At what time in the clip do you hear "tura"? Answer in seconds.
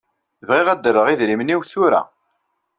1.71-2.01